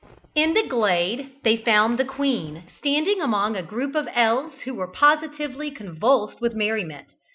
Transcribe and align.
In 0.33 0.55
the 0.55 0.65
glade 0.67 1.29
they 1.43 1.57
found 1.57 1.99
the 1.99 2.05
queen, 2.05 2.63
standing 2.75 3.21
among 3.21 3.55
a 3.55 3.61
group 3.61 3.93
of 3.93 4.07
elves 4.15 4.61
who 4.61 4.73
were 4.73 4.91
positively 4.91 5.69
convulsed 5.69 6.41
with 6.41 6.55
merriment. 6.55 7.09